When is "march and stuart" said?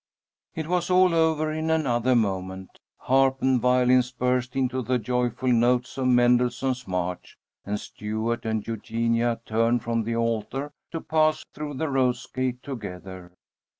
6.87-8.43